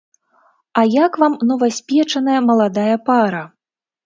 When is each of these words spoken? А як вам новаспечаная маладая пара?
А 0.81 0.83
як 1.05 1.19
вам 1.23 1.33
новаспечаная 1.51 2.39
маладая 2.49 2.95
пара? 3.13 3.43